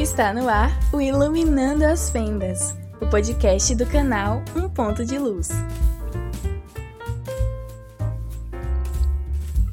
[0.00, 5.50] Está no ar o Iluminando as Fendas, o podcast do canal Um Ponto de Luz.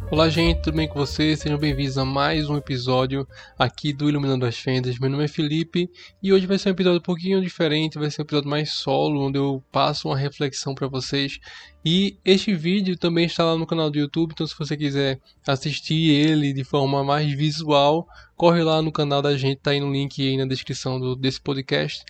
[0.10, 1.42] Olá, gente, tudo bem com vocês?
[1.42, 3.28] Sejam bem-vindos a mais um episódio
[3.60, 4.98] aqui do Iluminando as Fendas.
[4.98, 5.91] Meu nome é Felipe
[6.23, 9.28] e hoje vai ser um episódio um pouquinho diferente, vai ser um episódio mais solo,
[9.28, 11.40] onde eu passo uma reflexão para vocês.
[11.84, 16.10] E este vídeo também está lá no canal do YouTube, então se você quiser assistir
[16.10, 20.26] ele de forma mais visual, corre lá no canal da gente, tá aí no link
[20.26, 22.05] aí na descrição do, desse podcast.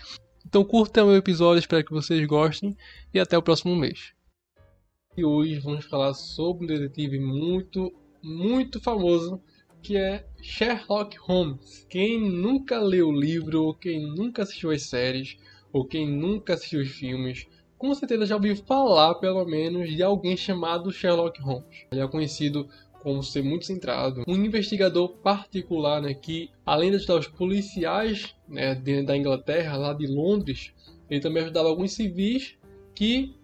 [0.45, 2.77] Então curta o episódio, espero que vocês gostem
[3.11, 4.16] e até o próximo mês.
[5.17, 9.41] E hoje vamos falar sobre um detetive muito, muito famoso
[9.81, 11.87] que é Sherlock Holmes.
[11.89, 15.35] Quem nunca leu o livro, ou quem nunca assistiu as séries,
[15.73, 17.47] ou quem nunca assistiu os filmes,
[17.79, 21.87] com certeza já ouviu falar, pelo menos, de alguém chamado Sherlock Holmes.
[21.91, 22.69] Ele é conhecido
[23.01, 28.75] como ser muito centrado, um investigador particular né, que, além de ajudar os policiais né,
[28.75, 30.71] da Inglaterra, lá de Londres,
[31.09, 32.55] ele também ajudava alguns civis
[32.93, 33.35] que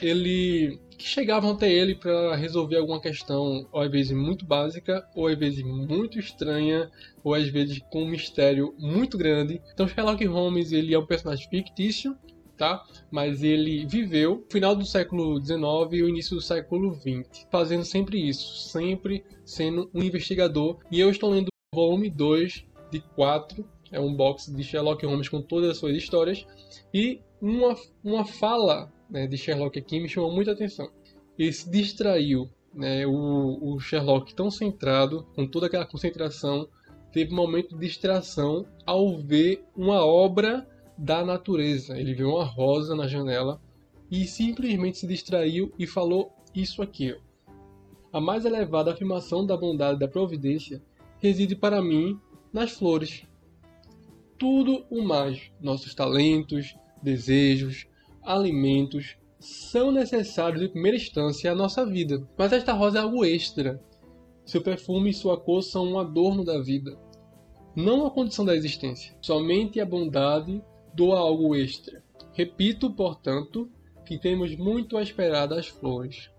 [0.00, 5.26] ele que chegavam até ele para resolver alguma questão, ou às vezes muito básica, ou
[5.26, 6.90] às vezes muito estranha,
[7.24, 9.60] ou às vezes com um mistério muito grande.
[9.74, 12.16] Então Sherlock Holmes ele é um personagem fictício,
[12.56, 12.84] tá?
[13.10, 15.60] Mas ele viveu final do século XIX
[15.92, 20.78] e o início do século XX, fazendo sempre isso, sempre sendo um investigador.
[20.88, 25.28] E eu estou lendo o volume 2 de 4, é um box de Sherlock Holmes
[25.28, 26.46] com todas as suas histórias,
[26.94, 30.90] e uma, uma fala né, de Sherlock aqui me chamou muita atenção.
[31.38, 36.66] Ele se distraiu, né, o, o Sherlock tão centrado, com toda aquela concentração,
[37.12, 41.98] teve um momento de distração ao ver uma obra da natureza.
[41.98, 43.60] Ele viu uma rosa na janela
[44.10, 47.12] e simplesmente se distraiu e falou isso aqui.
[47.12, 47.32] Ó.
[48.14, 50.82] A mais elevada afirmação da bondade da providência
[51.18, 52.18] reside para mim
[52.52, 53.24] nas flores.
[54.38, 57.86] Tudo o mais, nossos talentos, desejos,
[58.22, 62.26] alimentos são necessários em primeira instância à nossa vida.
[62.36, 63.82] Mas esta rosa é algo extra.
[64.44, 66.98] Seu perfume e sua cor são um adorno da vida,
[67.74, 69.16] não a condição da existência.
[69.20, 70.62] Somente a bondade
[70.94, 72.02] doa algo extra.
[72.32, 73.70] Repito, portanto,
[74.04, 76.30] que temos muito a esperar das flores.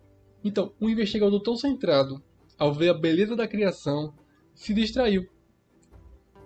[0.44, 2.22] Então, um investigador tão centrado,
[2.58, 4.14] ao ver a beleza da criação,
[4.54, 5.28] se distraiu.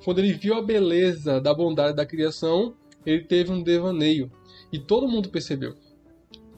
[0.06, 4.32] Quando ele viu a beleza da bondade da criação, ele teve um devaneio.
[4.72, 5.76] E todo mundo percebeu.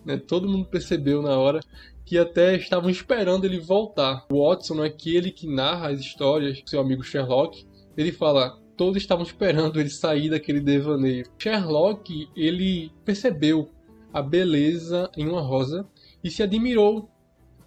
[0.05, 0.17] Né?
[0.17, 1.59] Todo mundo percebeu na hora
[2.05, 4.25] que até estavam esperando ele voltar.
[4.31, 7.65] O Watson é aquele que narra as histórias, seu amigo Sherlock.
[7.95, 11.25] Ele fala: todos estavam esperando ele sair daquele devaneio.
[11.37, 13.69] Sherlock ele percebeu
[14.11, 15.87] a beleza em uma rosa
[16.23, 17.09] e se admirou,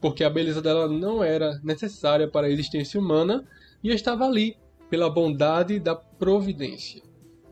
[0.00, 3.47] porque a beleza dela não era necessária para a existência humana
[3.82, 4.56] e estava ali
[4.91, 7.03] pela bondade da providência.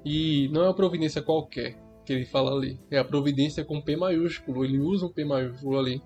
[0.04, 2.78] E não é uma providência qualquer, que ele fala ali.
[2.91, 6.03] É a providência com P maiúsculo, ele usa um P maiúsculo ali.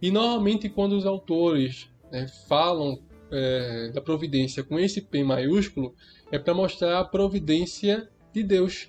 [0.00, 3.00] E normalmente quando os autores né, falam
[3.30, 5.94] é, da providência com esse P maiúsculo,
[6.30, 8.88] é para mostrar a providência de Deus.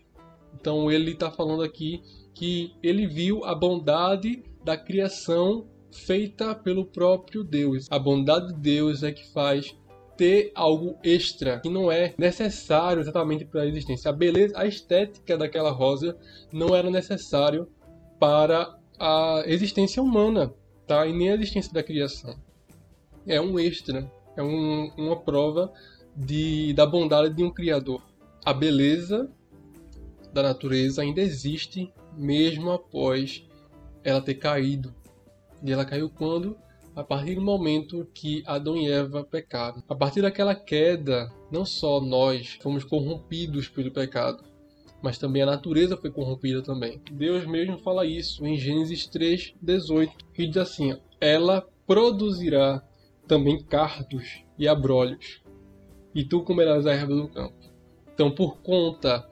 [0.60, 2.02] Então ele está falando aqui
[2.34, 7.88] que ele viu a bondade da criação feita pelo próprio Deus.
[7.90, 9.76] A bondade de Deus é que faz
[10.20, 14.10] ter algo extra que não é necessário exatamente para a existência.
[14.10, 16.18] A beleza, a estética daquela rosa
[16.52, 17.70] não era necessário
[18.20, 20.54] para a existência humana,
[20.86, 21.08] tá?
[21.08, 22.36] E nem a existência da criação.
[23.26, 25.72] É um extra, é um, uma prova
[26.14, 28.04] de, da bondade de um criador.
[28.44, 29.32] A beleza
[30.34, 33.48] da natureza ainda existe mesmo após
[34.04, 34.94] ela ter caído.
[35.64, 36.58] E ela caiu quando?
[36.96, 39.84] A partir do momento que Adão e Eva pecaram.
[39.88, 44.44] A partir daquela queda, não só nós fomos corrompidos pelo pecado,
[45.02, 47.02] mas também a natureza foi corrompida também.
[47.12, 52.84] Deus mesmo fala isso em Gênesis 3:18, que diz assim: ela produzirá
[53.28, 55.42] também cardos e abrolhos,
[56.14, 57.56] e tu comerás a erva do campo.
[58.14, 59.28] Então, por conta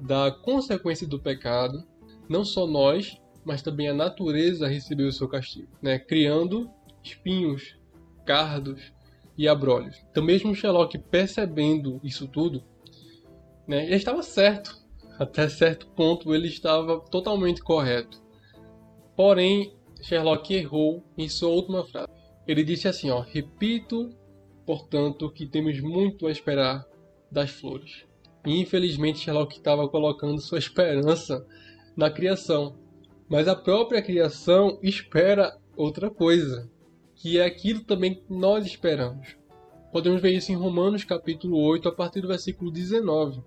[0.00, 1.84] da consequência do pecado,
[2.28, 5.98] não só nós, mas também a natureza recebeu o seu castigo, né?
[5.98, 6.68] criando
[7.04, 7.76] espinhos,
[8.24, 8.92] cardos
[9.36, 10.02] e abrolhos.
[10.10, 12.64] Então, mesmo Sherlock percebendo isso tudo,
[13.68, 14.82] né, ele estava certo.
[15.18, 18.20] Até certo ponto, ele estava totalmente correto.
[19.16, 19.72] Porém,
[20.02, 22.08] Sherlock errou em sua última frase.
[22.48, 24.10] Ele disse assim: ó, Repito,
[24.66, 26.84] portanto, que temos muito a esperar
[27.30, 28.04] das flores.
[28.44, 31.46] E, infelizmente, Sherlock estava colocando sua esperança
[31.96, 32.76] na criação.
[33.28, 36.68] Mas a própria criação espera outra coisa
[37.16, 39.36] que é aquilo também que nós esperamos.
[39.92, 43.42] Podemos ver isso em Romanos capítulo 8, a partir do versículo 19.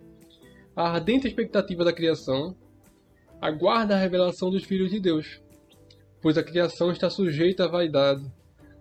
[0.76, 2.56] a ardente expectativa da criação,
[3.42, 5.42] aguarda a revelação dos filhos de Deus,
[6.22, 8.24] pois a criação está sujeita à vaidade,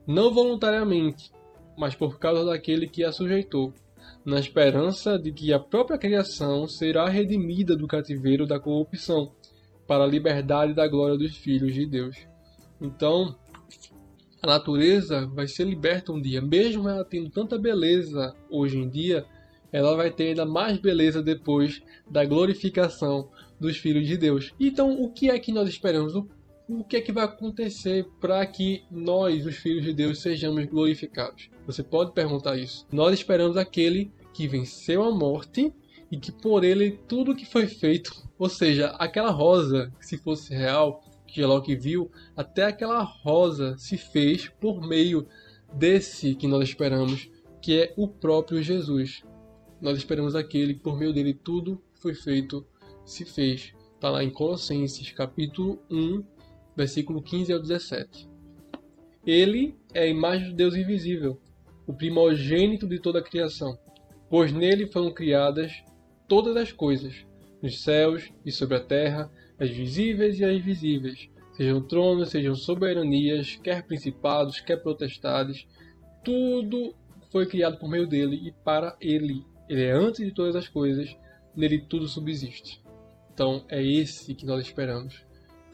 [0.06, 1.32] não voluntariamente,
[1.76, 3.72] mas por causa daquele que a sujeitou,
[4.24, 9.32] na esperança de que a própria criação será redimida do cativeiro da corrupção,
[9.86, 12.16] para a liberdade da glória dos filhos de Deus.
[12.80, 13.36] Então,
[14.42, 19.24] a natureza vai ser liberta um dia, mesmo ela tendo tanta beleza hoje em dia,
[19.72, 23.28] ela vai ter ainda mais beleza depois da glorificação
[23.58, 24.52] dos filhos de Deus.
[24.58, 26.14] Então, o que é que nós esperamos?
[26.68, 31.50] O, que é que vai acontecer para que nós, os filhos de Deus, sejamos glorificados?
[31.66, 32.86] Você pode perguntar isso.
[32.92, 35.72] Nós esperamos aquele que venceu a morte
[36.10, 41.02] e que por ele tudo que foi feito, ou seja, aquela rosa, se fosse real,
[41.36, 45.28] que Locke viu, até aquela rosa se fez por meio
[45.70, 47.30] desse que nós esperamos,
[47.60, 49.22] que é o próprio Jesus.
[49.78, 52.66] Nós esperamos aquele que por meio dele tudo foi feito,
[53.04, 53.74] se fez.
[53.94, 56.24] Está lá em Colossenses, capítulo 1,
[56.74, 58.30] versículo 15 ao 17.
[59.26, 61.38] Ele é a imagem do Deus invisível,
[61.86, 63.78] o primogênito de toda a criação,
[64.30, 65.84] pois nele foram criadas
[66.26, 67.26] todas as coisas,
[67.60, 73.58] nos céus e sobre a terra, as visíveis e as invisíveis, sejam tronos, sejam soberanias,
[73.62, 75.66] quer principados, quer potestades,
[76.24, 76.94] tudo
[77.30, 79.44] foi criado por meio dele e para ele.
[79.68, 81.16] Ele é antes de todas as coisas,
[81.54, 82.82] nele tudo subsiste.
[83.32, 85.24] Então é esse que nós esperamos.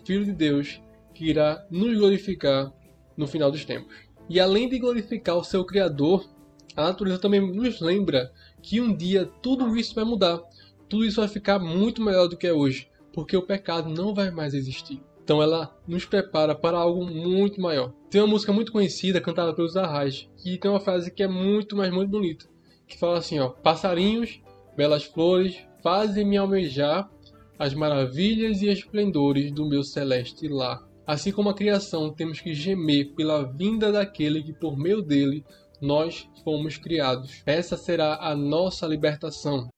[0.04, 0.80] Filho de Deus
[1.14, 2.72] que irá nos glorificar
[3.16, 3.94] no final dos tempos.
[4.28, 6.28] E além de glorificar o seu Criador,
[6.74, 8.32] a natureza também nos lembra
[8.62, 10.40] que um dia tudo isso vai mudar.
[10.88, 14.30] Tudo isso vai ficar muito melhor do que é hoje, porque o pecado não vai
[14.30, 15.00] mais existir.
[15.24, 17.92] Então ela nos prepara para algo muito maior.
[18.10, 21.76] Tem uma música muito conhecida cantada pelos Arrais, que tem uma frase que é muito,
[21.76, 22.46] mas muito bonita,
[22.86, 24.40] que fala assim, ó: "Passarinhos,
[24.76, 27.08] belas flores, fazem-me almejar
[27.58, 33.12] as maravilhas e esplendores do meu celeste lar." Assim como a criação, temos que gemer
[33.14, 35.44] pela vinda daquele que por meio dele
[35.80, 37.42] nós fomos criados.
[37.44, 39.68] Essa será a nossa libertação.